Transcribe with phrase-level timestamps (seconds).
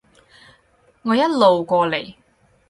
[1.03, 2.15] 我一路過嚟